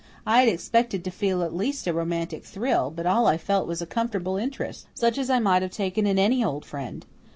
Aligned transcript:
I 0.25 0.39
had 0.39 0.49
expected 0.49 1.03
to 1.03 1.11
feel 1.11 1.43
at 1.43 1.55
least 1.55 1.85
a 1.85 1.93
romantic 1.93 2.43
thrill, 2.43 2.89
but 2.89 3.05
all 3.05 3.27
I 3.27 3.37
felt 3.37 3.67
was 3.67 3.83
a 3.83 3.85
comfortable 3.85 4.35
interest, 4.35 4.87
such 4.95 5.19
as 5.19 5.29
I 5.29 5.37
might 5.37 5.61
have 5.61 5.69
taken 5.69 6.07
in 6.07 6.17
any 6.17 6.43
old 6.43 6.65
friend. 6.65 7.05